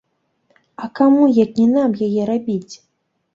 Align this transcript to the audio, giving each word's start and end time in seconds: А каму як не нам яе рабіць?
А 0.85 0.89
каму 0.99 1.27
як 1.43 1.51
не 1.61 1.67
нам 1.75 1.91
яе 2.07 2.23
рабіць? 2.31 2.75